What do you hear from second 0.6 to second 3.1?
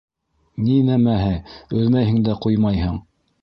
Ни нәмәһе өҙмәйһең дә ҡуймайһың.